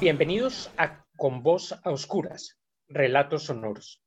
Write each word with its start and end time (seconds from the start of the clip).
Bienvenidos 0.00 0.70
a 0.76 1.04
Con 1.16 1.42
Voz 1.42 1.72
a 1.72 1.90
Oscuras, 1.90 2.56
Relatos 2.86 3.46
Sonoros. 3.46 4.00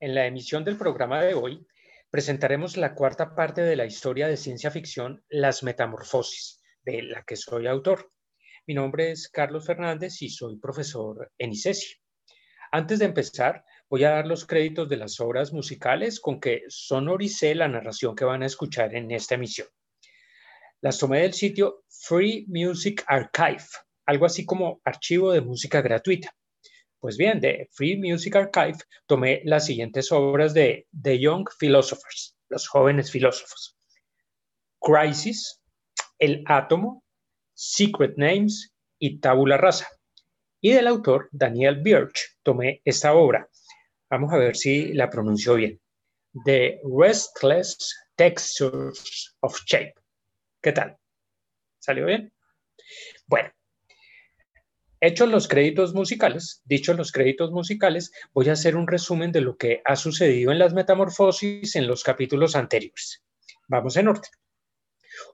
En 0.00 0.14
la 0.14 0.24
emisión 0.24 0.64
del 0.64 0.78
programa 0.78 1.20
de 1.20 1.34
hoy 1.34 1.66
presentaremos 2.08 2.78
la 2.78 2.94
cuarta 2.94 3.34
parte 3.34 3.60
de 3.60 3.76
la 3.76 3.84
historia 3.84 4.28
de 4.28 4.38
ciencia 4.38 4.70
ficción 4.70 5.22
Las 5.28 5.62
Metamorfosis, 5.62 6.62
de 6.84 7.02
la 7.02 7.22
que 7.24 7.36
soy 7.36 7.66
autor. 7.66 8.10
Mi 8.66 8.72
nombre 8.72 9.10
es 9.10 9.28
Carlos 9.28 9.66
Fernández 9.66 10.22
y 10.22 10.30
soy 10.30 10.56
profesor 10.58 11.30
en 11.36 11.52
ICESI. 11.52 11.96
Antes 12.72 12.98
de 13.00 13.04
empezar, 13.04 13.62
voy 13.90 14.04
a 14.04 14.12
dar 14.12 14.26
los 14.26 14.46
créditos 14.46 14.88
de 14.88 14.96
las 14.96 15.20
obras 15.20 15.52
musicales 15.52 16.18
con 16.18 16.40
que 16.40 16.62
sonoricé 16.68 17.54
la 17.54 17.68
narración 17.68 18.16
que 18.16 18.24
van 18.24 18.42
a 18.42 18.46
escuchar 18.46 18.94
en 18.94 19.10
esta 19.10 19.34
emisión. 19.34 19.68
Las 20.80 20.98
tomé 20.98 21.20
del 21.20 21.34
sitio 21.34 21.84
Free 21.90 22.46
Music 22.48 23.04
Archive, 23.06 23.66
algo 24.10 24.26
así 24.26 24.44
como 24.44 24.80
archivo 24.84 25.30
de 25.30 25.40
música 25.40 25.80
gratuita. 25.80 26.34
Pues 26.98 27.16
bien, 27.16 27.38
de 27.40 27.68
Free 27.70 27.96
Music 27.96 28.34
Archive 28.34 28.78
tomé 29.06 29.40
las 29.44 29.66
siguientes 29.66 30.10
obras 30.10 30.52
de 30.52 30.88
The 31.00 31.20
Young 31.20 31.48
Philosophers, 31.56 32.36
los 32.48 32.66
jóvenes 32.66 33.08
filósofos. 33.12 33.78
Crisis, 34.80 35.62
El 36.18 36.42
Átomo, 36.46 37.04
Secret 37.54 38.14
Names 38.16 38.74
y 38.98 39.20
Tabula 39.20 39.56
Rasa. 39.56 39.88
Y 40.60 40.72
del 40.72 40.88
autor 40.88 41.28
Daniel 41.30 41.80
Birch 41.80 42.36
tomé 42.42 42.82
esta 42.84 43.14
obra. 43.14 43.48
Vamos 44.10 44.32
a 44.32 44.38
ver 44.38 44.56
si 44.56 44.92
la 44.92 45.08
pronuncio 45.08 45.54
bien. 45.54 45.80
The 46.44 46.80
Restless 46.98 47.78
Textures 48.16 49.36
of 49.38 49.56
Shape. 49.64 49.94
¿Qué 50.60 50.72
tal? 50.72 50.96
¿Salió 51.78 52.06
bien? 52.06 52.32
Bueno, 53.28 53.50
hechos 55.00 55.28
los 55.28 55.48
créditos 55.48 55.94
musicales, 55.94 56.62
dichos 56.64 56.96
los 56.96 57.12
créditos 57.12 57.50
musicales, 57.50 58.12
voy 58.32 58.48
a 58.48 58.52
hacer 58.52 58.76
un 58.76 58.86
resumen 58.86 59.32
de 59.32 59.40
lo 59.40 59.56
que 59.56 59.80
ha 59.84 59.96
sucedido 59.96 60.52
en 60.52 60.58
las 60.58 60.74
metamorfosis 60.74 61.74
en 61.76 61.86
los 61.86 62.02
capítulos 62.02 62.54
anteriores. 62.54 63.22
Vamos 63.68 63.96
en 63.96 64.08
orden. 64.08 64.30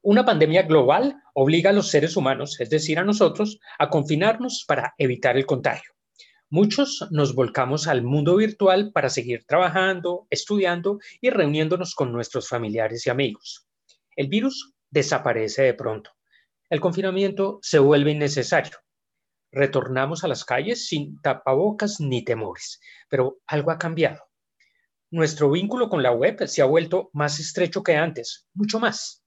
Una 0.03 0.25
pandemia 0.25 0.62
global 0.62 1.17
obliga 1.34 1.70
a 1.70 1.72
los 1.72 1.89
seres 1.89 2.17
humanos, 2.17 2.61
es 2.61 2.70
decir, 2.70 2.98
a 2.98 3.05
nosotros, 3.05 3.59
a 3.78 3.89
confinarnos 3.89 4.64
para 4.67 4.94
evitar 4.98 5.37
el 5.37 5.47
contagio. 5.47 5.92
Muchos 6.48 7.06
nos 7.11 7.34
volcamos 7.34 7.89
al 7.89 8.03
mundo 8.03 8.37
virtual 8.37 8.92
para 8.92 9.09
seguir 9.09 9.44
trabajando, 9.47 10.28
estudiando 10.31 11.00
y 11.20 11.31
reuniéndonos 11.31 11.94
con 11.94 12.12
nuestros 12.12 12.48
familiares 12.48 13.06
y 13.06 13.11
amigos. 13.11 13.67
El 14.14 14.28
virus 14.28 14.72
desaparece 14.91 15.62
de 15.62 15.75
pronto. 15.75 16.12
El 16.70 16.81
confinamiento 16.81 17.59
se 17.62 17.81
vuelve 17.81 18.12
innecesario. 18.12 18.78
Retornamos 19.57 20.23
a 20.23 20.29
las 20.29 20.45
calles 20.45 20.87
sin 20.87 21.19
tapabocas 21.23 21.99
ni 21.99 22.23
temores, 22.23 22.79
pero 23.09 23.39
algo 23.47 23.71
ha 23.71 23.79
cambiado. 23.79 24.23
Nuestro 25.11 25.51
vínculo 25.51 25.89
con 25.89 26.03
la 26.03 26.12
web 26.12 26.47
se 26.47 26.61
ha 26.61 26.67
vuelto 26.67 27.09
más 27.15 27.41
estrecho 27.41 27.83
que 27.83 27.97
antes, 27.97 28.47
mucho 28.53 28.79
más. 28.79 29.25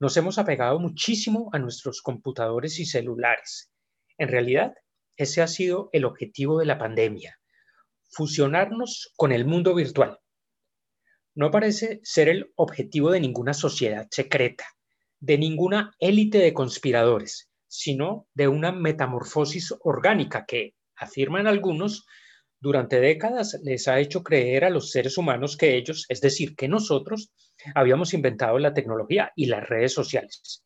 Nos 0.00 0.16
hemos 0.16 0.38
apegado 0.38 0.80
muchísimo 0.80 1.50
a 1.52 1.60
nuestros 1.60 2.02
computadores 2.02 2.80
y 2.80 2.84
celulares. 2.84 3.70
En 4.18 4.26
realidad, 4.26 4.74
ese 5.16 5.40
ha 5.40 5.46
sido 5.46 5.88
el 5.92 6.04
objetivo 6.04 6.58
de 6.58 6.66
la 6.66 6.76
pandemia, 6.76 7.38
fusionarnos 8.08 9.12
con 9.16 9.30
el 9.30 9.44
mundo 9.44 9.72
virtual. 9.72 10.18
No 11.36 11.52
parece 11.52 12.00
ser 12.02 12.28
el 12.28 12.52
objetivo 12.56 13.12
de 13.12 13.20
ninguna 13.20 13.54
sociedad 13.54 14.08
secreta, 14.10 14.64
de 15.20 15.38
ninguna 15.38 15.94
élite 16.00 16.38
de 16.38 16.54
conspiradores, 16.54 17.49
sino 17.70 18.26
de 18.34 18.48
una 18.48 18.72
metamorfosis 18.72 19.72
orgánica 19.82 20.44
que, 20.44 20.74
afirman 20.96 21.46
algunos, 21.46 22.04
durante 22.58 23.00
décadas 23.00 23.58
les 23.62 23.86
ha 23.86 24.00
hecho 24.00 24.22
creer 24.22 24.64
a 24.64 24.70
los 24.70 24.90
seres 24.90 25.16
humanos 25.16 25.56
que 25.56 25.76
ellos, 25.76 26.04
es 26.08 26.20
decir, 26.20 26.56
que 26.56 26.68
nosotros, 26.68 27.32
habíamos 27.74 28.12
inventado 28.12 28.58
la 28.58 28.74
tecnología 28.74 29.32
y 29.36 29.46
las 29.46 29.66
redes 29.66 29.94
sociales. 29.94 30.64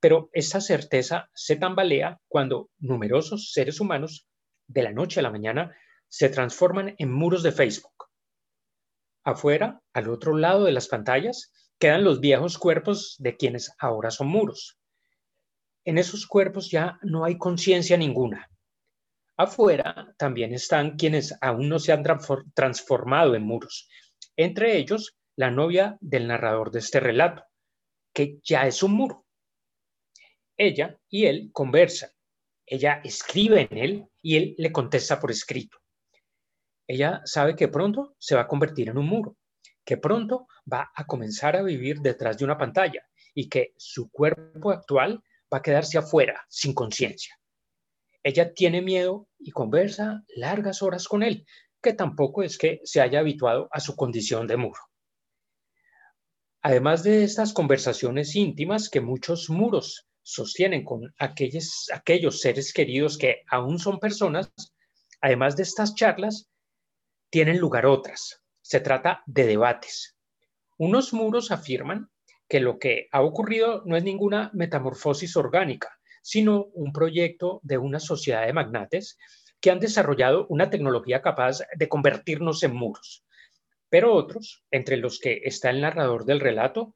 Pero 0.00 0.28
esta 0.32 0.60
certeza 0.60 1.30
se 1.34 1.56
tambalea 1.56 2.20
cuando 2.26 2.70
numerosos 2.78 3.52
seres 3.52 3.80
humanos, 3.80 4.26
de 4.66 4.82
la 4.82 4.92
noche 4.92 5.20
a 5.20 5.22
la 5.22 5.30
mañana, 5.30 5.74
se 6.08 6.28
transforman 6.28 6.96
en 6.98 7.12
muros 7.12 7.42
de 7.42 7.52
Facebook. 7.52 8.06
Afuera, 9.24 9.80
al 9.92 10.08
otro 10.08 10.36
lado 10.36 10.64
de 10.64 10.72
las 10.72 10.88
pantallas, 10.88 11.52
quedan 11.78 12.02
los 12.02 12.20
viejos 12.20 12.58
cuerpos 12.58 13.14
de 13.18 13.36
quienes 13.36 13.72
ahora 13.78 14.10
son 14.10 14.28
muros. 14.28 14.78
En 15.88 15.96
esos 15.96 16.26
cuerpos 16.26 16.70
ya 16.70 16.98
no 17.00 17.24
hay 17.24 17.38
conciencia 17.38 17.96
ninguna 17.96 18.46
Afuera 19.38 20.14
también 20.18 20.52
están 20.52 20.98
quienes 20.98 21.34
aún 21.40 21.70
no 21.70 21.78
se 21.78 21.92
han 21.92 22.04
transformado 22.52 23.34
en 23.34 23.42
muros, 23.42 23.88
entre 24.36 24.76
ellos 24.76 25.16
la 25.34 25.50
novia 25.50 25.96
del 26.02 26.28
narrador 26.28 26.70
de 26.72 26.80
este 26.80 27.00
relato, 27.00 27.42
que 28.12 28.38
ya 28.44 28.66
es 28.66 28.82
un 28.82 28.92
muro. 28.92 29.24
Ella 30.58 31.00
y 31.08 31.24
él 31.24 31.48
conversan, 31.54 32.10
ella 32.66 33.00
escribe 33.02 33.66
en 33.70 33.78
él 33.78 34.06
y 34.20 34.36
él 34.36 34.54
le 34.58 34.70
contesta 34.70 35.18
por 35.18 35.30
escrito. 35.30 35.78
Ella 36.86 37.22
sabe 37.24 37.56
que 37.56 37.68
pronto 37.68 38.14
se 38.18 38.34
va 38.34 38.42
a 38.42 38.46
convertir 38.46 38.90
en 38.90 38.98
un 38.98 39.06
muro, 39.06 39.38
que 39.86 39.96
pronto 39.96 40.48
va 40.70 40.90
a 40.94 41.06
comenzar 41.06 41.56
a 41.56 41.62
vivir 41.62 42.00
detrás 42.00 42.36
de 42.36 42.44
una 42.44 42.58
pantalla 42.58 43.08
y 43.32 43.48
que 43.48 43.72
su 43.78 44.10
cuerpo 44.10 44.70
actual 44.70 45.22
va 45.52 45.58
a 45.58 45.62
quedarse 45.62 45.98
afuera, 45.98 46.44
sin 46.48 46.74
conciencia. 46.74 47.38
Ella 48.22 48.52
tiene 48.52 48.82
miedo 48.82 49.28
y 49.38 49.50
conversa 49.50 50.24
largas 50.36 50.82
horas 50.82 51.08
con 51.08 51.22
él, 51.22 51.46
que 51.82 51.92
tampoco 51.92 52.42
es 52.42 52.58
que 52.58 52.80
se 52.84 53.00
haya 53.00 53.20
habituado 53.20 53.68
a 53.70 53.80
su 53.80 53.96
condición 53.96 54.46
de 54.46 54.56
muro. 54.56 54.80
Además 56.60 57.02
de 57.02 57.24
estas 57.24 57.52
conversaciones 57.52 58.34
íntimas 58.34 58.88
que 58.90 59.00
muchos 59.00 59.48
muros 59.48 60.08
sostienen 60.22 60.84
con 60.84 61.14
aquellos, 61.18 61.88
aquellos 61.92 62.40
seres 62.40 62.72
queridos 62.72 63.16
que 63.16 63.44
aún 63.50 63.78
son 63.78 63.98
personas, 63.98 64.52
además 65.20 65.56
de 65.56 65.62
estas 65.62 65.94
charlas, 65.94 66.50
tienen 67.30 67.58
lugar 67.58 67.86
otras. 67.86 68.42
Se 68.60 68.80
trata 68.80 69.22
de 69.26 69.46
debates. 69.46 70.16
Unos 70.76 71.12
muros 71.12 71.50
afirman 71.50 72.10
que 72.48 72.60
lo 72.60 72.78
que 72.78 73.08
ha 73.12 73.22
ocurrido 73.22 73.82
no 73.84 73.96
es 73.96 74.04
ninguna 74.04 74.50
metamorfosis 74.54 75.36
orgánica, 75.36 75.98
sino 76.22 76.64
un 76.74 76.92
proyecto 76.92 77.60
de 77.62 77.78
una 77.78 78.00
sociedad 78.00 78.46
de 78.46 78.52
magnates 78.52 79.18
que 79.60 79.70
han 79.70 79.80
desarrollado 79.80 80.46
una 80.48 80.70
tecnología 80.70 81.20
capaz 81.20 81.60
de 81.76 81.88
convertirnos 81.88 82.62
en 82.62 82.74
muros. 82.74 83.24
Pero 83.90 84.14
otros, 84.14 84.64
entre 84.70 84.96
los 84.96 85.18
que 85.18 85.40
está 85.44 85.70
el 85.70 85.80
narrador 85.80 86.24
del 86.24 86.40
relato, 86.40 86.94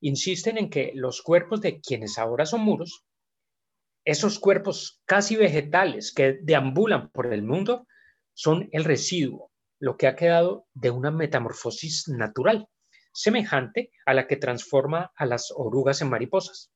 insisten 0.00 0.58
en 0.58 0.70
que 0.70 0.92
los 0.94 1.22
cuerpos 1.22 1.60
de 1.60 1.80
quienes 1.80 2.18
ahora 2.18 2.46
son 2.46 2.60
muros, 2.60 3.04
esos 4.04 4.38
cuerpos 4.38 5.02
casi 5.04 5.36
vegetales 5.36 6.12
que 6.12 6.38
deambulan 6.40 7.10
por 7.10 7.32
el 7.32 7.42
mundo, 7.42 7.86
son 8.32 8.68
el 8.72 8.84
residuo, 8.84 9.50
lo 9.80 9.96
que 9.96 10.06
ha 10.06 10.16
quedado 10.16 10.66
de 10.74 10.90
una 10.90 11.10
metamorfosis 11.10 12.08
natural, 12.08 12.68
semejante 13.12 13.90
a 14.06 14.14
la 14.14 14.26
que 14.26 14.36
transforma 14.36 15.12
a 15.16 15.26
las 15.26 15.52
orugas 15.54 16.00
en 16.02 16.10
mariposas. 16.10 16.72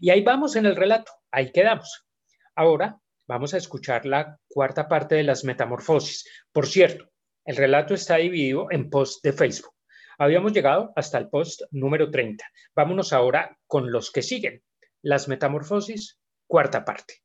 Y 0.00 0.10
ahí 0.10 0.22
vamos 0.22 0.56
en 0.56 0.66
el 0.66 0.76
relato, 0.76 1.12
ahí 1.30 1.50
quedamos. 1.52 2.06
Ahora 2.54 3.00
vamos 3.26 3.54
a 3.54 3.56
escuchar 3.56 4.06
la 4.06 4.38
cuarta 4.48 4.88
parte 4.88 5.14
de 5.14 5.22
las 5.22 5.44
metamorfosis. 5.44 6.28
Por 6.52 6.66
cierto, 6.66 7.10
el 7.44 7.56
relato 7.56 7.94
está 7.94 8.16
dividido 8.16 8.66
en 8.70 8.90
posts 8.90 9.22
de 9.22 9.32
Facebook. 9.32 9.74
Habíamos 10.18 10.52
llegado 10.52 10.92
hasta 10.94 11.18
el 11.18 11.28
post 11.28 11.62
número 11.70 12.10
30. 12.10 12.44
Vámonos 12.76 13.12
ahora 13.12 13.58
con 13.66 13.90
los 13.90 14.12
que 14.12 14.22
siguen. 14.22 14.62
Las 15.02 15.26
metamorfosis, 15.26 16.20
cuarta 16.46 16.84
parte. 16.84 17.21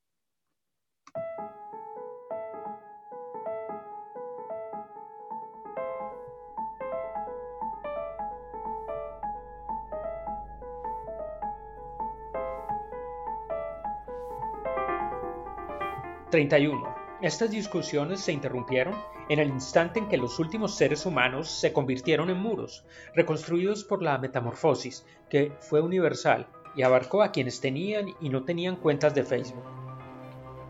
31. 16.37 16.95
Estas 17.23 17.49
discusiones 17.49 18.19
se 18.19 18.31
interrumpieron 18.31 18.93
en 19.27 19.39
el 19.39 19.49
instante 19.49 19.97
en 19.97 20.07
que 20.07 20.17
los 20.17 20.37
últimos 20.37 20.75
seres 20.75 21.03
humanos 21.07 21.49
se 21.49 21.73
convirtieron 21.73 22.29
en 22.29 22.37
muros, 22.37 22.85
reconstruidos 23.15 23.83
por 23.83 24.03
la 24.03 24.19
metamorfosis, 24.19 25.03
que 25.31 25.51
fue 25.59 25.81
universal 25.81 26.45
y 26.75 26.83
abarcó 26.83 27.23
a 27.23 27.31
quienes 27.31 27.59
tenían 27.59 28.13
y 28.21 28.29
no 28.29 28.43
tenían 28.43 28.75
cuentas 28.75 29.15
de 29.15 29.23
Facebook. 29.23 29.63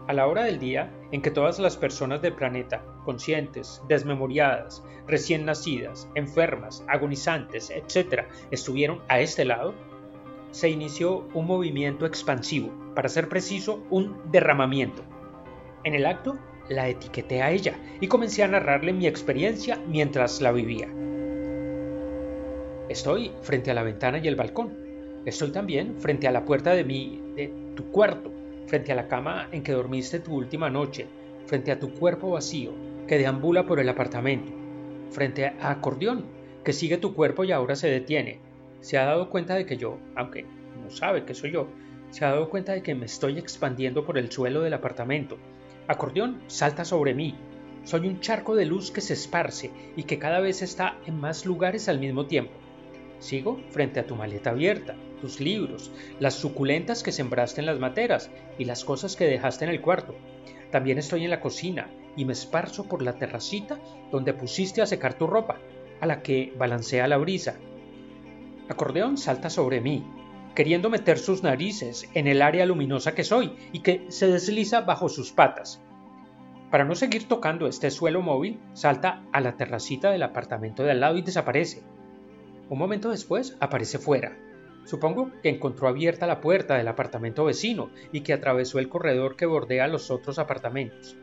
A 0.07 0.13
la 0.13 0.27
hora 0.27 0.45
del 0.45 0.57
día 0.57 0.89
en 1.11 1.21
que 1.21 1.31
todas 1.31 1.59
las 1.59 1.75
personas 1.75 2.21
del 2.21 2.31
planeta, 2.31 2.81
conscientes, 3.03 3.81
desmemoriadas, 3.89 4.85
recién 5.05 5.43
nacidas, 5.43 6.07
enfermas, 6.15 6.81
agonizantes, 6.87 7.71
etc., 7.71 8.23
estuvieron 8.51 9.01
a 9.09 9.19
este 9.19 9.43
lado, 9.43 9.73
se 10.51 10.69
inició 10.69 11.27
un 11.33 11.45
movimiento 11.45 12.05
expansivo, 12.05 12.71
para 12.95 13.09
ser 13.09 13.27
preciso, 13.27 13.83
un 13.89 14.31
derramamiento 14.31 15.03
En 15.83 15.95
el 15.95 16.05
acto, 16.05 16.37
la 16.69 16.89
etiqueté 16.89 17.41
a 17.41 17.51
ella 17.51 17.75
y 18.01 18.07
comencé 18.07 18.43
a 18.43 18.47
narrarle 18.47 18.93
mi 18.93 19.07
experiencia 19.07 19.79
mientras 19.87 20.41
la 20.41 20.51
vivía. 20.51 20.87
Estoy 22.89 23.31
frente 23.41 23.71
a 23.71 23.73
la 23.73 23.83
ventana 23.83 24.17
y 24.17 24.27
el 24.27 24.35
balcón. 24.35 24.73
Estoy 25.25 25.51
también 25.51 25.95
frente 25.99 26.27
a 26.27 26.31
la 26.31 26.45
puerta 26.45 26.73
de 26.73 26.83
mi, 26.83 27.21
de 27.35 27.51
tu 27.75 27.91
cuarto, 27.91 28.31
frente 28.65 28.91
a 28.91 28.95
la 28.95 29.07
cama 29.07 29.49
en 29.51 29.63
que 29.63 29.73
dormiste 29.73 30.19
tu 30.19 30.35
última 30.35 30.69
noche, 30.69 31.05
frente 31.45 31.71
a 31.71 31.79
tu 31.79 31.93
cuerpo 31.93 32.31
vacío 32.31 32.71
que 33.07 33.17
deambula 33.17 33.65
por 33.65 33.79
el 33.79 33.89
apartamento, 33.89 34.51
frente 35.11 35.45
a 35.45 35.71
acordeón 35.71 36.25
que 36.63 36.73
sigue 36.73 36.97
tu 36.97 37.13
cuerpo 37.13 37.43
y 37.43 37.51
ahora 37.51 37.75
se 37.75 37.89
detiene. 37.89 38.39
Se 38.81 38.97
ha 38.97 39.05
dado 39.05 39.29
cuenta 39.29 39.55
de 39.55 39.65
que 39.65 39.77
yo, 39.77 39.97
aunque 40.15 40.43
no 40.43 40.89
sabe 40.89 41.23
que 41.23 41.33
soy 41.33 41.51
yo, 41.51 41.67
se 42.09 42.25
ha 42.25 42.31
dado 42.31 42.49
cuenta 42.49 42.73
de 42.73 42.83
que 42.83 42.95
me 42.95 43.05
estoy 43.05 43.37
expandiendo 43.37 44.05
por 44.05 44.17
el 44.17 44.31
suelo 44.31 44.61
del 44.61 44.73
apartamento. 44.73 45.37
Acordeón 45.89 46.41
salta 46.47 46.83
sobre 46.83 47.13
mí. 47.13 47.33
Soy 47.85 48.07
un 48.07 48.19
charco 48.19 48.55
de 48.55 48.65
luz 48.65 48.91
que 48.91 48.99
se 48.99 49.13
esparce 49.13 49.71
y 49.95 50.03
que 50.03 50.19
cada 50.19 50.41
vez 50.41 50.61
está 50.61 50.97
en 51.05 51.17
más 51.17 51.45
lugares 51.45 51.87
al 51.87 51.99
mismo 51.99 52.25
tiempo. 52.25 52.51
Sigo 53.19 53.61
frente 53.71 54.01
a 54.01 54.05
tu 54.05 54.17
maleta 54.17 54.49
abierta, 54.49 54.95
tus 55.21 55.39
libros, 55.39 55.89
las 56.19 56.33
suculentas 56.33 57.03
que 57.03 57.13
sembraste 57.13 57.61
en 57.61 57.67
las 57.67 57.79
materas 57.79 58.29
y 58.57 58.65
las 58.65 58.83
cosas 58.83 59.15
que 59.15 59.27
dejaste 59.27 59.63
en 59.63 59.71
el 59.71 59.79
cuarto. 59.79 60.13
También 60.71 60.97
estoy 60.97 61.23
en 61.23 61.29
la 61.29 61.39
cocina 61.39 61.89
y 62.17 62.25
me 62.25 62.33
esparzo 62.33 62.83
por 62.83 63.01
la 63.01 63.13
terracita 63.13 63.79
donde 64.11 64.33
pusiste 64.33 64.81
a 64.81 64.87
secar 64.87 65.13
tu 65.13 65.25
ropa, 65.25 65.57
a 66.01 66.05
la 66.05 66.21
que 66.21 66.53
balancea 66.57 67.07
la 67.07 67.15
brisa. 67.15 67.55
Acordeón 68.67 69.17
salta 69.17 69.49
sobre 69.49 69.79
mí, 69.79 70.05
queriendo 70.57 70.89
meter 70.89 71.19
sus 71.19 71.43
narices 71.43 72.09
en 72.15 72.25
el 72.25 72.41
área 72.41 72.65
luminosa 72.65 73.13
que 73.13 73.23
soy 73.23 73.55
y 73.73 73.81
que 73.81 74.07
se 74.09 74.25
desliza 74.25 74.81
bajo 74.81 75.07
sus 75.07 75.31
patas. 75.31 75.79
Para 76.71 76.83
no 76.83 76.95
seguir 76.95 77.27
tocando 77.27 77.67
este 77.67 77.91
suelo 77.91 78.23
móvil, 78.23 78.59
salta 78.73 79.21
a 79.31 79.39
la 79.39 79.55
terracita 79.55 80.09
del 80.09 80.23
apartamento 80.23 80.81
de 80.81 80.89
al 80.89 80.99
lado 80.99 81.15
y 81.15 81.21
desaparece. 81.21 81.83
Un 82.69 82.79
momento 82.79 83.11
después 83.11 83.55
aparece 83.59 83.99
fuera. 83.99 84.35
Supongo 84.83 85.31
que 85.43 85.49
encontró 85.49 85.89
abierta 85.89 86.25
la 86.25 86.41
puerta 86.41 86.75
del 86.75 86.87
apartamento 86.87 87.45
vecino 87.45 87.91
y 88.11 88.21
que 88.21 88.33
atravesó 88.33 88.79
el 88.79 88.89
corredor 88.89 89.35
que 89.35 89.45
bordea 89.45 89.87
los 89.87 90.09
otros 90.09 90.39
apartamentos. 90.39 91.15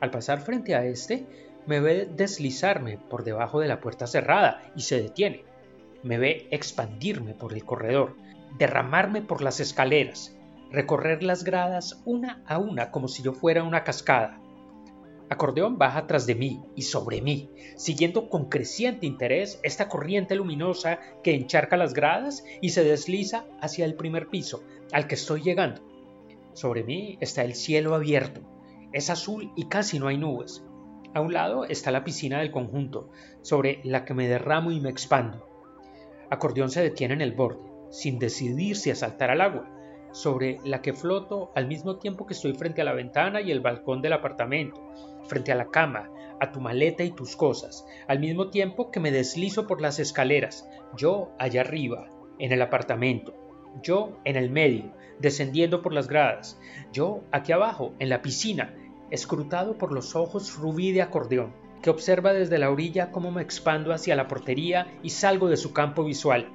Al 0.00 0.10
pasar 0.10 0.40
frente 0.40 0.74
a 0.74 0.84
este, 0.84 1.28
me 1.66 1.78
ve 1.78 2.08
deslizarme 2.12 2.98
por 2.98 3.22
debajo 3.22 3.60
de 3.60 3.68
la 3.68 3.78
puerta 3.78 4.08
cerrada 4.08 4.62
y 4.74 4.80
se 4.80 5.00
detiene. 5.00 5.44
Me 6.02 6.18
ve 6.18 6.48
expandirme 6.50 7.34
por 7.34 7.52
el 7.52 7.64
corredor, 7.64 8.16
derramarme 8.58 9.22
por 9.22 9.42
las 9.42 9.60
escaleras, 9.60 10.36
recorrer 10.70 11.22
las 11.22 11.44
gradas 11.44 12.02
una 12.04 12.42
a 12.46 12.58
una 12.58 12.90
como 12.90 13.08
si 13.08 13.22
yo 13.22 13.32
fuera 13.32 13.62
una 13.62 13.84
cascada. 13.84 14.40
Acordeón 15.30 15.78
baja 15.78 16.06
tras 16.06 16.26
de 16.26 16.34
mí 16.34 16.62
y 16.76 16.82
sobre 16.82 17.22
mí, 17.22 17.50
siguiendo 17.76 18.28
con 18.28 18.48
creciente 18.48 19.06
interés 19.06 19.58
esta 19.62 19.88
corriente 19.88 20.36
luminosa 20.36 21.00
que 21.22 21.34
encharca 21.34 21.76
las 21.76 21.94
gradas 21.94 22.44
y 22.60 22.70
se 22.70 22.84
desliza 22.84 23.46
hacia 23.60 23.84
el 23.84 23.94
primer 23.94 24.28
piso, 24.28 24.62
al 24.92 25.06
que 25.06 25.14
estoy 25.14 25.42
llegando. 25.42 25.82
Sobre 26.52 26.84
mí 26.84 27.18
está 27.20 27.42
el 27.42 27.54
cielo 27.54 27.94
abierto, 27.94 28.42
es 28.92 29.10
azul 29.10 29.50
y 29.56 29.64
casi 29.64 29.98
no 29.98 30.08
hay 30.08 30.18
nubes. 30.18 30.62
A 31.14 31.20
un 31.20 31.32
lado 31.32 31.64
está 31.64 31.90
la 31.90 32.04
piscina 32.04 32.38
del 32.38 32.50
conjunto, 32.50 33.08
sobre 33.42 33.80
la 33.82 34.04
que 34.04 34.14
me 34.14 34.28
derramo 34.28 34.72
y 34.72 34.80
me 34.80 34.90
expando. 34.90 35.48
Acordeón 36.30 36.70
se 36.70 36.82
detiene 36.82 37.14
en 37.14 37.20
el 37.20 37.32
borde, 37.32 37.73
sin 37.94 38.18
decidirse 38.18 38.90
a 38.90 38.96
saltar 38.96 39.30
al 39.30 39.40
agua, 39.40 39.70
sobre 40.10 40.58
la 40.64 40.82
que 40.82 40.92
floto 40.92 41.52
al 41.54 41.68
mismo 41.68 41.98
tiempo 41.98 42.26
que 42.26 42.34
estoy 42.34 42.52
frente 42.52 42.80
a 42.80 42.84
la 42.84 42.92
ventana 42.92 43.40
y 43.40 43.52
el 43.52 43.60
balcón 43.60 44.02
del 44.02 44.14
apartamento, 44.14 44.82
frente 45.28 45.52
a 45.52 45.54
la 45.54 45.68
cama, 45.68 46.10
a 46.40 46.50
tu 46.50 46.60
maleta 46.60 47.04
y 47.04 47.12
tus 47.12 47.36
cosas, 47.36 47.86
al 48.08 48.18
mismo 48.18 48.50
tiempo 48.50 48.90
que 48.90 48.98
me 48.98 49.12
deslizo 49.12 49.68
por 49.68 49.80
las 49.80 50.00
escaleras, 50.00 50.68
yo 50.96 51.30
allá 51.38 51.60
arriba, 51.60 52.08
en 52.40 52.50
el 52.50 52.62
apartamento, 52.62 53.32
yo 53.80 54.18
en 54.24 54.34
el 54.34 54.50
medio, 54.50 54.92
descendiendo 55.20 55.80
por 55.80 55.92
las 55.92 56.08
gradas, 56.08 56.58
yo 56.92 57.22
aquí 57.30 57.52
abajo, 57.52 57.94
en 58.00 58.08
la 58.08 58.22
piscina, 58.22 58.74
escrutado 59.12 59.78
por 59.78 59.92
los 59.92 60.16
ojos 60.16 60.56
rubí 60.56 60.90
de 60.90 61.02
acordeón, 61.02 61.52
que 61.80 61.90
observa 61.90 62.32
desde 62.32 62.58
la 62.58 62.70
orilla 62.70 63.12
cómo 63.12 63.30
me 63.30 63.42
expando 63.42 63.92
hacia 63.92 64.16
la 64.16 64.26
portería 64.26 64.88
y 65.04 65.10
salgo 65.10 65.48
de 65.48 65.56
su 65.56 65.72
campo 65.72 66.02
visual. 66.02 66.50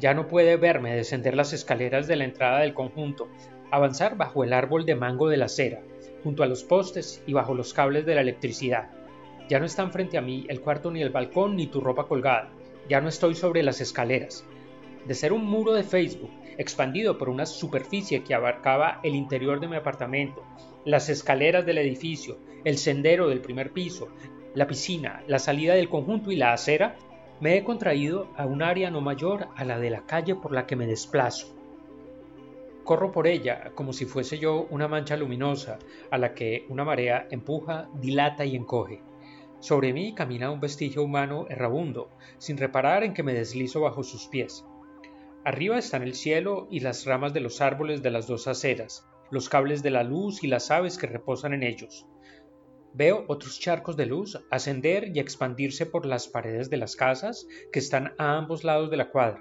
Ya 0.00 0.14
no 0.14 0.28
puede 0.28 0.56
verme 0.56 0.96
descender 0.96 1.36
las 1.36 1.52
escaleras 1.52 2.08
de 2.08 2.16
la 2.16 2.24
entrada 2.24 2.60
del 2.60 2.72
conjunto, 2.72 3.28
avanzar 3.70 4.16
bajo 4.16 4.44
el 4.44 4.54
árbol 4.54 4.86
de 4.86 4.94
mango 4.94 5.28
de 5.28 5.36
la 5.36 5.44
acera, 5.44 5.82
junto 6.24 6.42
a 6.42 6.46
los 6.46 6.64
postes 6.64 7.22
y 7.26 7.34
bajo 7.34 7.54
los 7.54 7.74
cables 7.74 8.06
de 8.06 8.14
la 8.14 8.22
electricidad. 8.22 8.88
Ya 9.50 9.58
no 9.58 9.66
están 9.66 9.92
frente 9.92 10.16
a 10.16 10.22
mí 10.22 10.46
el 10.48 10.62
cuarto 10.62 10.90
ni 10.90 11.02
el 11.02 11.10
balcón 11.10 11.54
ni 11.54 11.66
tu 11.66 11.82
ropa 11.82 12.06
colgada. 12.06 12.50
Ya 12.88 13.02
no 13.02 13.10
estoy 13.10 13.34
sobre 13.34 13.62
las 13.62 13.82
escaleras. 13.82 14.46
De 15.06 15.14
ser 15.14 15.34
un 15.34 15.44
muro 15.44 15.74
de 15.74 15.82
Facebook, 15.82 16.30
expandido 16.56 17.18
por 17.18 17.28
una 17.28 17.44
superficie 17.44 18.24
que 18.24 18.32
abarcaba 18.32 19.00
el 19.02 19.14
interior 19.14 19.60
de 19.60 19.68
mi 19.68 19.76
apartamento, 19.76 20.42
las 20.86 21.10
escaleras 21.10 21.66
del 21.66 21.76
edificio, 21.76 22.38
el 22.64 22.78
sendero 22.78 23.28
del 23.28 23.42
primer 23.42 23.72
piso, 23.72 24.08
la 24.54 24.66
piscina, 24.66 25.22
la 25.26 25.38
salida 25.38 25.74
del 25.74 25.90
conjunto 25.90 26.32
y 26.32 26.36
la 26.36 26.54
acera, 26.54 26.96
me 27.40 27.56
he 27.56 27.64
contraído 27.64 28.28
a 28.36 28.44
un 28.44 28.62
área 28.62 28.90
no 28.90 29.00
mayor 29.00 29.48
a 29.56 29.64
la 29.64 29.78
de 29.78 29.90
la 29.90 30.04
calle 30.04 30.34
por 30.34 30.52
la 30.52 30.66
que 30.66 30.76
me 30.76 30.86
desplazo. 30.86 31.56
Corro 32.84 33.12
por 33.12 33.26
ella 33.26 33.72
como 33.74 33.92
si 33.92 34.04
fuese 34.04 34.38
yo 34.38 34.66
una 34.70 34.88
mancha 34.88 35.16
luminosa 35.16 35.78
a 36.10 36.18
la 36.18 36.34
que 36.34 36.66
una 36.68 36.84
marea 36.84 37.26
empuja, 37.30 37.88
dilata 37.94 38.44
y 38.44 38.56
encoge. 38.56 39.02
Sobre 39.60 39.92
mí 39.92 40.14
camina 40.14 40.50
un 40.50 40.60
vestigio 40.60 41.02
humano 41.02 41.46
errabundo, 41.48 42.10
sin 42.38 42.58
reparar 42.58 43.04
en 43.04 43.14
que 43.14 43.22
me 43.22 43.34
deslizo 43.34 43.80
bajo 43.80 44.02
sus 44.02 44.26
pies. 44.26 44.64
Arriba 45.44 45.78
están 45.78 46.02
el 46.02 46.14
cielo 46.14 46.66
y 46.70 46.80
las 46.80 47.06
ramas 47.06 47.32
de 47.32 47.40
los 47.40 47.62
árboles 47.62 48.02
de 48.02 48.10
las 48.10 48.26
dos 48.26 48.48
aceras, 48.48 49.06
los 49.30 49.48
cables 49.48 49.82
de 49.82 49.90
la 49.90 50.02
luz 50.02 50.44
y 50.44 50.46
las 50.46 50.70
aves 50.70 50.98
que 50.98 51.06
reposan 51.06 51.54
en 51.54 51.62
ellos. 51.62 52.06
Veo 52.92 53.24
otros 53.28 53.60
charcos 53.60 53.96
de 53.96 54.06
luz 54.06 54.38
ascender 54.50 55.12
y 55.14 55.20
expandirse 55.20 55.86
por 55.86 56.06
las 56.06 56.28
paredes 56.28 56.70
de 56.70 56.76
las 56.76 56.96
casas 56.96 57.46
que 57.72 57.78
están 57.78 58.14
a 58.18 58.36
ambos 58.36 58.64
lados 58.64 58.90
de 58.90 58.96
la 58.96 59.10
cuadra. 59.10 59.40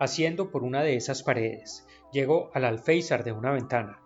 Haciendo 0.00 0.50
por 0.50 0.64
una 0.64 0.82
de 0.82 0.96
esas 0.96 1.22
paredes, 1.22 1.86
llego 2.12 2.50
al 2.54 2.64
alféizar 2.64 3.24
de 3.24 3.32
una 3.32 3.52
ventana. 3.52 4.00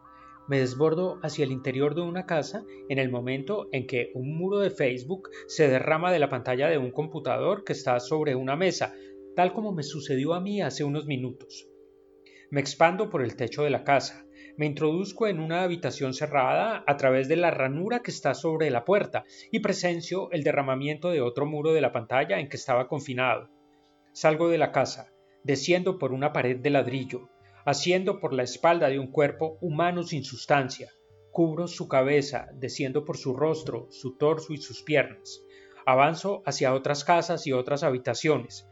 Me 0.49 0.59
desbordo 0.59 1.19
hacia 1.23 1.45
el 1.45 1.53
interior 1.53 1.95
de 1.95 2.03
una 2.03 2.27
casa 2.27 2.65
en 2.89 2.99
el 2.99 3.11
momento 3.11 3.69
en 3.73 3.87
que 3.87 4.11
un 4.15 4.37
muro 4.37 4.59
de 4.59 4.71
Facebook 4.71 5.31
se 5.47 5.69
derrama 5.69 6.13
de 6.13 6.19
la 6.19 6.29
pantalla 6.29 6.69
de 6.69 6.79
un 6.79 6.91
computador 6.91 7.65
que 7.65 7.73
está 7.73 7.99
sobre 8.01 8.35
una 8.35 8.57
mesa 8.57 8.95
tal 9.37 9.53
como 9.53 9.73
me 9.73 9.83
sucedió 9.83 10.35
a 10.35 10.41
mí 10.41 10.63
hace 10.63 10.83
unos 10.83 11.07
minutos. 11.07 11.69
Me 12.51 12.61
expando 12.61 13.11
por 13.11 13.23
el 13.23 13.37
techo 13.37 13.63
de 13.63 13.71
la 13.71 13.85
casa, 13.85 14.26
me 14.57 14.67
introduzco 14.67 15.27
en 15.27 15.41
una 15.41 15.63
habitación 15.63 16.15
cerrada 16.15 16.83
a 16.87 16.97
través 16.97 17.29
de 17.29 17.37
la 17.37 17.51
ranura 17.51 18.01
que 18.01 18.11
está 18.11 18.35
sobre 18.35 18.71
la 18.71 18.85
puerta 18.85 19.25
y 19.51 19.61
presencio 19.61 20.31
el 20.33 20.43
derramamiento 20.43 21.11
de 21.11 21.21
otro 21.21 21.47
muro 21.47 21.73
de 21.73 21.81
la 21.81 21.93
pantalla 21.93 22.41
en 22.41 22.49
que 22.49 22.57
estaba 22.57 22.89
confinado. 22.89 23.49
Salgo 24.13 24.49
de 24.49 24.59
la 24.59 24.73
casa, 24.73 25.13
desciendo 25.45 25.99
por 25.99 26.13
una 26.13 26.33
pared 26.33 26.57
de 26.57 26.71
ladrillo, 26.71 27.29
haciendo 27.67 28.19
por 28.19 28.33
la 28.33 28.45
espalda 28.45 28.89
de 28.89 28.99
un 28.99 29.09
cuerpo 29.09 29.59
humano 29.61 30.03
sin 30.03 30.25
sustancia, 30.25 30.91
cubro 31.33 31.69
su 31.69 31.87
cabeza, 31.87 32.49
desciendo 32.55 33.05
por 33.05 33.19
su 33.19 33.37
rostro, 33.37 33.89
su 33.91 34.17
torso 34.17 34.55
y 34.55 34.57
sus 34.57 34.83
piernas. 34.83 35.43
Avanzo 35.85 36.43
hacia 36.47 36.73
otras 36.73 37.05
casas 37.05 37.47
y 37.47 37.53
otras 37.53 37.83
habitaciones, 37.83 38.67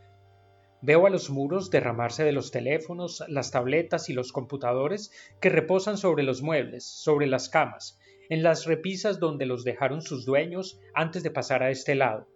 Veo 0.87 1.07
a 1.07 1.11
los 1.11 1.31
muros 1.31 1.71
derramarse 1.71 2.25
de 2.25 2.33
los 2.33 2.51
teléfonos, 2.51 3.25
las 3.29 3.51
tabletas 3.51 4.11
y 4.11 4.13
los 4.13 4.33
computadores 4.33 5.11
que 5.41 5.49
reposan 5.49 5.97
sobre 5.97 6.25
los 6.25 6.43
muebles, 6.43 6.85
sobre 6.85 7.27
las 7.27 7.49
camas, 7.49 7.99
en 8.29 8.43
las 8.43 8.67
repisas 8.67 9.19
donde 9.19 9.47
los 9.47 9.65
dejaron 9.65 10.03
sus 10.03 10.27
dueños 10.27 10.79
antes 10.93 11.23
de 11.23 11.31
pasar 11.31 11.63
a 11.63 11.71
este 11.71 11.95
lado. 11.95 12.29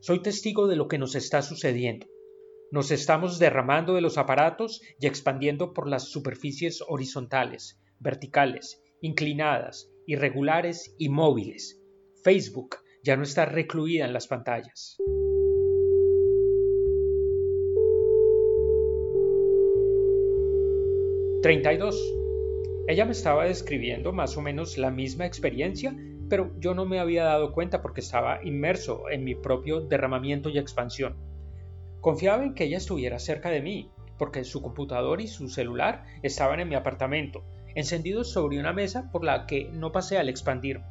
Soy 0.00 0.22
testigo 0.22 0.66
de 0.66 0.74
lo 0.74 0.88
que 0.88 0.98
nos 0.98 1.14
está 1.14 1.40
sucediendo. 1.40 2.08
Nos 2.72 2.90
estamos 2.90 3.38
derramando 3.38 3.94
de 3.94 4.00
los 4.00 4.18
aparatos 4.18 4.82
y 4.98 5.06
expandiendo 5.06 5.72
por 5.72 5.88
las 5.88 6.08
superficies 6.08 6.82
horizontales, 6.88 7.80
verticales, 8.00 8.82
inclinadas, 9.02 9.88
irregulares 10.04 10.96
y 10.98 11.10
móviles. 11.10 11.80
Facebook 12.24 12.74
ya 13.04 13.16
no 13.16 13.22
está 13.22 13.44
recluida 13.44 14.04
en 14.04 14.12
las 14.12 14.26
pantallas. 14.26 14.96
32. 21.44 21.94
Ella 22.88 23.04
me 23.04 23.12
estaba 23.12 23.44
describiendo 23.44 24.14
más 24.14 24.34
o 24.38 24.40
menos 24.40 24.78
la 24.78 24.90
misma 24.90 25.26
experiencia, 25.26 25.94
pero 26.30 26.58
yo 26.58 26.74
no 26.74 26.86
me 26.86 26.98
había 26.98 27.24
dado 27.24 27.52
cuenta 27.52 27.82
porque 27.82 28.00
estaba 28.00 28.42
inmerso 28.42 29.10
en 29.10 29.24
mi 29.24 29.34
propio 29.34 29.82
derramamiento 29.82 30.48
y 30.48 30.56
expansión. 30.56 31.18
Confiaba 32.00 32.44
en 32.44 32.54
que 32.54 32.64
ella 32.64 32.78
estuviera 32.78 33.18
cerca 33.18 33.50
de 33.50 33.60
mí, 33.60 33.90
porque 34.16 34.42
su 34.42 34.62
computador 34.62 35.20
y 35.20 35.26
su 35.26 35.50
celular 35.50 36.06
estaban 36.22 36.60
en 36.60 36.68
mi 36.70 36.76
apartamento, 36.76 37.44
encendidos 37.74 38.32
sobre 38.32 38.58
una 38.58 38.72
mesa 38.72 39.10
por 39.12 39.22
la 39.22 39.44
que 39.44 39.68
no 39.70 39.92
pasé 39.92 40.16
al 40.16 40.30
expandirme. 40.30 40.86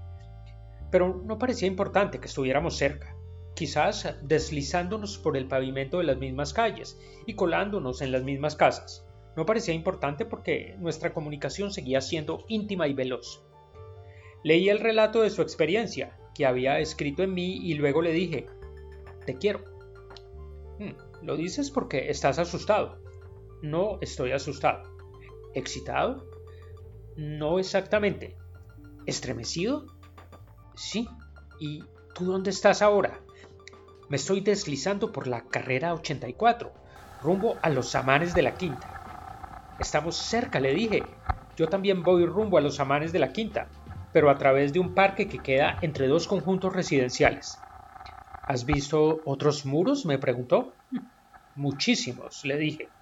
Pero 0.91 1.19
no 1.25 1.39
parecía 1.39 1.67
importante 1.67 2.19
que 2.19 2.27
estuviéramos 2.27 2.77
cerca, 2.77 3.15
quizás 3.55 4.17
deslizándonos 4.21 5.17
por 5.17 5.35
el 5.35 5.47
pavimento 5.47 5.97
de 5.97 6.03
las 6.03 6.17
mismas 6.17 6.53
calles 6.53 6.99
y 7.25 7.33
colándonos 7.33 8.03
en 8.03 8.11
las 8.11 8.21
mismas 8.21 8.55
casas. 8.55 9.03
No 9.35 9.45
parecía 9.45 9.73
importante 9.73 10.25
porque 10.25 10.75
nuestra 10.79 11.13
comunicación 11.13 11.71
seguía 11.71 12.01
siendo 12.01 12.45
íntima 12.47 12.87
y 12.87 12.93
veloz. 12.93 13.43
Leí 14.43 14.69
el 14.69 14.79
relato 14.79 15.21
de 15.21 15.29
su 15.29 15.41
experiencia, 15.41 16.17
que 16.35 16.45
había 16.45 16.79
escrito 16.79 17.23
en 17.23 17.33
mí, 17.33 17.57
y 17.57 17.73
luego 17.75 18.01
le 18.01 18.11
dije, 18.11 18.47
te 19.25 19.37
quiero. 19.37 19.63
Hmm, 20.79 20.93
lo 21.21 21.37
dices 21.37 21.71
porque 21.71 22.09
estás 22.09 22.39
asustado. 22.39 22.99
No 23.61 23.97
estoy 24.01 24.33
asustado. 24.33 24.83
¿Excitado? 25.53 26.27
No 27.15 27.59
exactamente. 27.59 28.35
¿Estremecido? 29.05 29.85
Sí. 30.75 31.07
¿Y 31.59 31.83
tú 32.13 32.25
dónde 32.25 32.49
estás 32.49 32.81
ahora? 32.81 33.21
Me 34.09 34.17
estoy 34.17 34.41
deslizando 34.41 35.11
por 35.11 35.27
la 35.27 35.45
carrera 35.45 35.93
84, 35.93 36.71
rumbo 37.21 37.57
a 37.61 37.69
los 37.69 37.95
amanes 37.95 38.33
de 38.33 38.41
la 38.41 38.55
quinta. 38.55 38.92
Estamos 39.85 40.15
cerca, 40.33 40.59
le 40.59 40.73
dije. 40.73 41.21
Yo 41.57 41.69
también 41.69 42.03
voy 42.03 42.25
rumbo 42.25 42.57
a 42.57 42.61
los 42.61 42.79
amanes 42.79 43.11
de 43.11 43.19
la 43.19 43.33
quinta, 43.33 43.69
pero 44.11 44.29
a 44.29 44.37
través 44.37 44.73
de 44.73 44.79
un 44.79 44.93
parque 44.95 45.27
que 45.27 45.43
queda 45.43 45.77
entre 45.81 46.07
dos 46.07 46.25
conjuntos 46.27 46.73
residenciales. 46.73 47.67
¿Has 48.47 48.65
visto 48.65 49.21
otros 49.25 49.65
muros? 49.65 50.05
me 50.05 50.19
preguntó. 50.19 50.79
Muchísimos, 51.55 52.41
le 52.45 52.57
dije. 52.57 52.93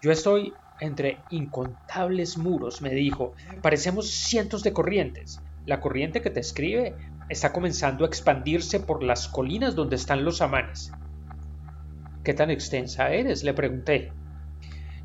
Yo 0.00 0.12
estoy 0.12 0.58
entre 0.78 1.26
incontables 1.28 2.38
muros, 2.38 2.82
me 2.82 2.94
dijo. 2.94 3.34
Parecemos 3.62 4.10
cientos 4.10 4.62
de 4.62 4.72
corrientes. 4.72 5.44
La 5.66 5.80
corriente 5.80 6.22
que 6.22 6.30
te 6.30 6.40
escribe 6.40 6.96
está 7.28 7.52
comenzando 7.52 8.04
a 8.04 8.08
expandirse 8.08 8.80
por 8.80 9.02
las 9.04 9.28
colinas 9.28 9.74
donde 9.76 9.96
están 9.96 10.24
los 10.24 10.42
amanes. 10.42 10.98
¿Qué 12.24 12.32
tan 12.32 12.50
extensa 12.50 13.12
eres? 13.12 13.44
le 13.44 13.52
pregunté. 13.52 14.19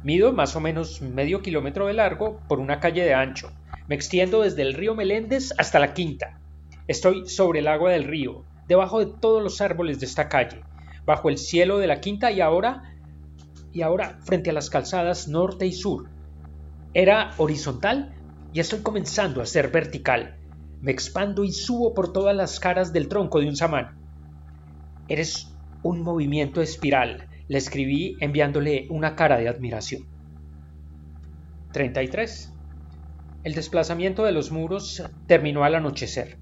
Mido 0.06 0.34
más 0.34 0.56
o 0.56 0.60
menos 0.60 1.02
medio 1.02 1.42
kilómetro 1.42 1.88
de 1.88 1.94
largo 1.94 2.40
por 2.48 2.60
una 2.60 2.80
calle 2.80 3.04
de 3.04 3.16
ancho. 3.16 3.52
Me 3.88 3.96
extiendo 3.96 4.44
desde 4.44 4.62
el 4.62 4.76
río 4.76 4.94
Meléndez 4.94 5.52
hasta 5.58 5.80
la 5.80 5.96
quinta. 5.96 6.40
Estoy 6.88 7.28
sobre 7.28 7.62
el 7.62 7.68
agua 7.68 7.90
del 7.90 8.04
río, 8.04 8.46
debajo 8.68 9.00
de 9.00 9.12
todos 9.20 9.42
los 9.42 9.62
árboles 9.62 10.00
de 10.00 10.06
esta 10.06 10.30
calle, 10.30 10.62
bajo 11.08 11.28
el 11.28 11.40
cielo 11.40 11.80
de 11.80 11.88
la 11.88 12.02
quinta 12.02 12.32
y 12.32 12.40
ahora 12.40 12.84
y 13.74 13.82
ahora 13.82 14.20
frente 14.22 14.52
a 14.52 14.54
las 14.54 14.70
calzadas 14.70 15.28
norte 15.28 15.66
y 15.66 15.72
sur. 15.72 16.08
Era 16.94 17.34
horizontal 17.38 18.14
y 18.54 18.60
estoy 18.60 18.82
comenzando 18.82 19.42
a 19.42 19.48
ser 19.48 19.72
vertical. 19.72 20.38
Me 20.82 20.92
expando 20.92 21.44
y 21.44 21.52
subo 21.52 21.96
por 21.96 22.14
todas 22.14 22.36
las 22.36 22.60
caras 22.60 22.94
del 22.94 23.08
tronco 23.08 23.40
de 23.40 23.48
un 23.48 23.56
samán. 23.56 23.98
Eres 25.08 25.52
un 25.82 26.04
movimiento 26.04 26.62
espiral, 26.62 27.28
le 27.48 27.58
escribí 27.58 28.18
enviándole 28.20 28.88
una 28.90 29.16
cara 29.16 29.38
de 29.38 29.48
admiración. 29.48 30.04
33. 31.74 32.54
El 33.44 33.54
desplazamiento 33.54 34.24
de 34.24 34.32
los 34.32 34.52
muros 34.52 35.04
terminó 35.28 35.64
al 35.64 35.76
anochecer. 35.76 36.38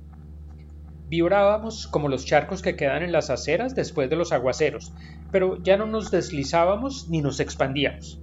Vibrábamos 1.10 1.88
como 1.88 2.07
los 2.07 2.25
charcos 2.25 2.62
que 2.62 2.75
quedan 2.75 3.03
en 3.03 3.12
las 3.12 3.29
aceras 3.29 3.75
después 3.75 4.10
de 4.10 4.15
los 4.15 4.31
aguaceros, 4.31 4.93
pero 5.31 5.62
ya 5.62 5.75
no 5.75 5.86
nos 5.86 6.12
deslizábamos 6.12 7.10
ni 7.10 7.22
nos 7.22 7.39
expandíamos. 7.39 8.22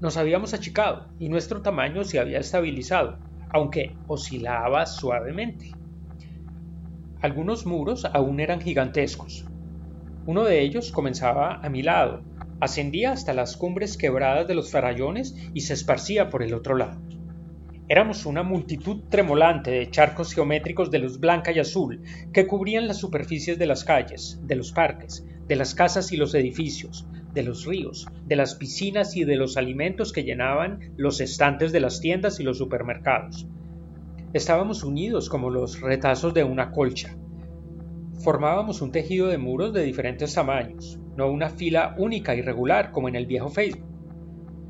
Nos 0.00 0.16
habíamos 0.16 0.52
achicado 0.52 1.08
y 1.18 1.28
nuestro 1.28 1.62
tamaño 1.62 2.04
se 2.04 2.18
había 2.18 2.40
estabilizado, 2.40 3.18
aunque 3.50 3.96
oscilaba 4.08 4.84
suavemente. 4.86 5.72
Algunos 7.20 7.66
muros 7.66 8.04
aún 8.04 8.40
eran 8.40 8.60
gigantescos. 8.60 9.46
Uno 10.24 10.44
de 10.44 10.60
ellos 10.60 10.92
comenzaba 10.92 11.56
a 11.56 11.68
mi 11.68 11.82
lado, 11.82 12.22
ascendía 12.60 13.10
hasta 13.10 13.34
las 13.34 13.56
cumbres 13.56 13.96
quebradas 13.96 14.46
de 14.46 14.54
los 14.54 14.70
farallones 14.70 15.34
y 15.52 15.62
se 15.62 15.74
esparcía 15.74 16.30
por 16.30 16.44
el 16.44 16.54
otro 16.54 16.76
lado. 16.76 17.00
Éramos 17.88 18.24
una 18.24 18.44
multitud 18.44 19.02
tremolante 19.10 19.72
de 19.72 19.90
charcos 19.90 20.32
geométricos 20.32 20.92
de 20.92 21.00
luz 21.00 21.18
blanca 21.18 21.50
y 21.50 21.58
azul 21.58 22.02
que 22.32 22.46
cubrían 22.46 22.86
las 22.86 22.98
superficies 22.98 23.58
de 23.58 23.66
las 23.66 23.82
calles, 23.82 24.38
de 24.44 24.54
los 24.54 24.70
parques, 24.70 25.26
de 25.48 25.56
las 25.56 25.74
casas 25.74 26.12
y 26.12 26.16
los 26.16 26.36
edificios, 26.36 27.04
de 27.34 27.42
los 27.42 27.66
ríos, 27.66 28.06
de 28.24 28.36
las 28.36 28.54
piscinas 28.54 29.16
y 29.16 29.24
de 29.24 29.34
los 29.34 29.56
alimentos 29.56 30.12
que 30.12 30.22
llenaban 30.22 30.92
los 30.96 31.20
estantes 31.20 31.72
de 31.72 31.80
las 31.80 32.00
tiendas 32.00 32.38
y 32.38 32.44
los 32.44 32.58
supermercados. 32.58 33.48
Estábamos 34.32 34.84
unidos 34.84 35.28
como 35.28 35.50
los 35.50 35.80
retazos 35.80 36.32
de 36.32 36.44
una 36.44 36.70
colcha. 36.70 37.16
Formábamos 38.20 38.82
un 38.82 38.92
tejido 38.92 39.28
de 39.28 39.38
muros 39.38 39.72
de 39.72 39.82
diferentes 39.82 40.34
tamaños, 40.34 41.00
no 41.16 41.30
una 41.30 41.50
fila 41.50 41.94
única 41.98 42.34
y 42.34 42.42
regular 42.42 42.92
como 42.92 43.08
en 43.08 43.16
el 43.16 43.26
viejo 43.26 43.48
Facebook. 43.48 43.86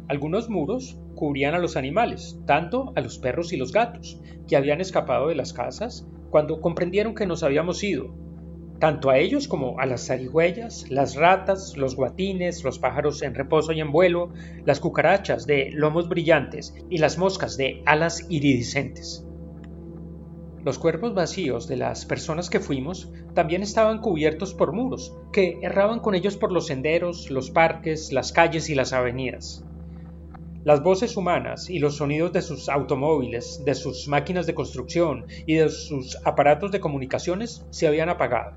Algunos 0.09 0.49
muros 0.49 0.99
cubrían 1.15 1.55
a 1.55 1.59
los 1.59 1.77
animales, 1.77 2.41
tanto 2.47 2.93
a 2.97 3.01
los 3.01 3.19
perros 3.19 3.53
y 3.53 3.57
los 3.57 3.73
gatos, 3.73 4.21
que 4.49 4.57
habían 4.57 4.81
escapado 4.81 5.29
de 5.29 5.35
las 5.35 5.53
casas 5.53 6.07
cuando 6.31 6.61
comprendieron 6.61 7.15
que 7.15 7.27
nos 7.27 7.43
habíamos 7.43 7.85
ido, 7.85 8.15
tanto 8.83 9.11
a 9.11 9.19
ellos 9.19 9.47
como 9.47 9.79
a 9.79 9.87
las 9.87 10.09
zarigüeyas, 10.09 10.91
las 10.91 11.15
ratas, 11.15 11.77
los 11.77 11.95
guatines, 11.95 12.65
los 12.65 12.81
pájaros 12.81 13.23
en 13.23 13.35
reposo 13.35 13.71
y 13.73 13.81
en 13.81 13.93
vuelo, 13.93 14.33
las 14.65 14.81
cucarachas 14.81 15.47
de 15.47 15.71
lomos 15.73 16.09
brillantes 16.09 16.75
y 16.91 16.99
las 16.99 17.17
moscas 17.17 17.57
de 17.57 17.83
alas 17.87 18.27
iridiscentes. 18.29 19.25
Los 20.65 20.79
cuerpos 20.79 21.13
vacíos 21.13 21.67
de 21.67 21.77
las 21.77 22.07
personas 22.07 22.49
que 22.49 22.61
fuimos 22.61 23.11
también 23.35 23.65
estaban 23.65 23.99
cubiertos 23.99 24.55
por 24.55 24.73
muros, 24.73 25.13
que 25.33 25.59
erraban 25.61 25.99
con 25.99 26.15
ellos 26.15 26.37
por 26.37 26.53
los 26.53 26.69
senderos, 26.69 27.31
los 27.31 27.51
parques, 27.51 28.13
las 28.13 28.31
calles 28.31 28.71
y 28.71 28.77
las 28.77 28.93
avenidas. 28.93 29.65
Las 30.63 30.81
voces 30.81 31.17
humanas 31.17 31.69
y 31.69 31.81
los 31.81 31.97
sonidos 31.97 32.33
de 32.33 32.43
sus 32.43 32.69
automóviles, 32.69 33.65
de 33.65 33.75
sus 33.75 34.07
máquinas 34.07 34.47
de 34.47 34.55
construcción 34.55 35.27
y 35.47 35.57
de 35.57 35.69
sus 35.69 36.17
aparatos 36.25 36.71
de 36.71 36.79
comunicaciones 36.79 37.67
se 37.71 37.89
habían 37.89 38.09
apagado. 38.09 38.53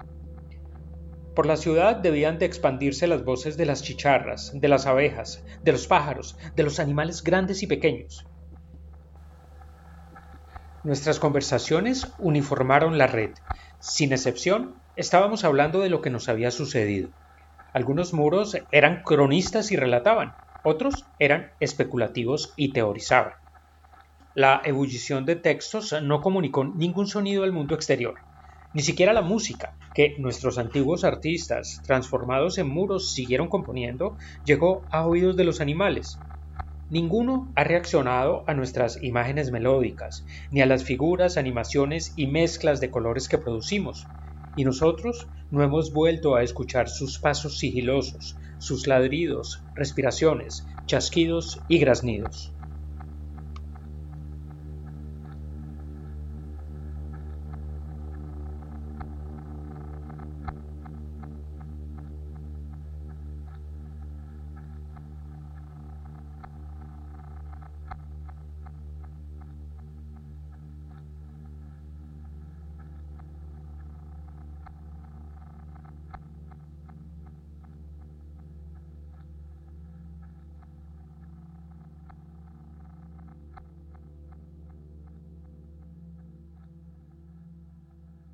Por 1.33 1.47
la 1.47 1.57
ciudad 1.57 1.95
debían 1.95 2.38
de 2.38 2.45
expandirse 2.45 3.07
las 3.07 3.25
voces 3.25 3.57
de 3.57 3.65
las 3.65 3.81
chicharras, 3.81 4.51
de 4.53 4.67
las 4.67 4.85
abejas, 4.85 5.43
de 5.63 5.71
los 5.71 5.88
pájaros, 5.88 6.38
de 6.55 6.62
los 6.62 6.79
animales 6.79 7.24
grandes 7.24 7.63
y 7.63 7.67
pequeños. 7.67 8.27
Nuestras 10.85 11.17
conversaciones 11.19 12.13
uniformaron 12.19 12.99
la 12.99 13.07
red. 13.07 13.33
Sin 13.79 14.13
excepción, 14.13 14.83
estábamos 14.95 15.43
hablando 15.43 15.79
de 15.79 15.89
lo 15.89 15.99
que 15.99 16.11
nos 16.11 16.29
había 16.29 16.51
sucedido. 16.51 17.09
Algunos 17.73 18.13
muros 18.13 18.55
eran 18.69 19.01
cronistas 19.03 19.71
y 19.71 19.77
relataban, 19.77 20.35
otros 20.61 21.11
eran 21.17 21.53
especulativos 21.59 22.53
y 22.55 22.71
teorizaban. 22.71 23.33
La 24.35 24.61
ebullición 24.63 25.25
de 25.25 25.37
textos 25.37 25.95
no 26.03 26.21
comunicó 26.21 26.63
ningún 26.63 27.07
sonido 27.07 27.43
al 27.45 27.51
mundo 27.51 27.73
exterior 27.73 28.19
ni 28.71 28.83
siquiera 28.83 29.11
la 29.13 29.23
música, 29.23 29.73
que 29.91 30.15
nuestros 30.19 30.59
antiguos 30.59 31.03
artistas, 31.03 31.81
transformados 31.83 32.59
en 32.59 32.67
muros, 32.67 33.11
siguieron 33.13 33.47
componiendo, 33.47 34.17
llegó 34.43 34.85
a 34.91 35.07
oídos 35.07 35.35
de 35.35 35.45
los 35.45 35.61
animales. 35.61 36.21
Ninguno 36.89 37.51
ha 37.55 37.63
reaccionado 37.63 38.43
a 38.47 38.53
nuestras 38.55 39.01
imágenes 39.03 39.51
melódicas, 39.51 40.25
ni 40.51 40.61
a 40.61 40.65
las 40.65 40.83
figuras, 40.83 41.37
animaciones 41.37 42.13
y 42.15 42.27
mezclas 42.27 42.79
de 42.79 42.89
colores 42.91 43.27
que 43.27 43.37
producimos, 43.37 44.11
y 44.55 44.63
nosotros 44.65 45.29
no 45.49 45.63
hemos 45.63 45.93
vuelto 45.93 46.35
a 46.35 46.43
escuchar 46.43 46.89
sus 46.89 47.19
pasos 47.19 47.59
sigilosos, 47.59 48.39
sus 48.57 48.87
ladridos, 48.87 49.67
respiraciones, 49.75 50.67
chasquidos 50.87 51.63
y 51.67 51.79
graznidos. 51.79 52.54